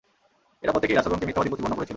এদের 0.61 0.73
প্রত্যেকেই 0.73 0.97
রাসূলগণকে 0.97 1.27
মিথ্যাবাদী 1.27 1.49
প্রতিপন্ন 1.51 1.75
করেছিল। 1.77 1.89